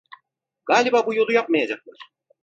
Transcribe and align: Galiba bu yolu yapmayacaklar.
Galiba 0.67 1.05
bu 1.05 1.15
yolu 1.15 1.31
yapmayacaklar. 1.33 1.97